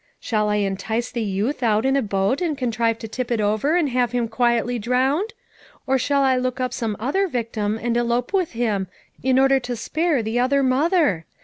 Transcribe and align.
Shall 0.19 0.49
I 0.49 0.55
entice 0.55 1.11
the 1.11 1.21
youth 1.21 1.61
out 1.61 1.85
in 1.85 1.95
a 1.95 2.01
boat 2.01 2.41
and 2.41 2.57
contrive 2.57 2.97
to 2.97 3.07
tip 3.07 3.29
it 3.29 3.39
over 3.39 3.75
and 3.75 3.87
have 3.89 4.13
him 4.13 4.27
quietly 4.27 4.79
drowned? 4.79 5.33
Or 5.85 5.99
shall 5.99 6.23
I 6.23 6.37
look 6.37 6.59
up 6.59 6.73
some 6.73 6.97
other 6.99 7.27
victim 7.27 7.77
and 7.79 7.95
elope 7.95 8.33
with 8.33 8.53
him, 8.53 8.87
in 9.21 9.37
order 9.37 9.59
to 9.59 9.75
spare 9.75 10.23
the 10.23 10.39
other 10.39 10.63
mother? 10.63 11.27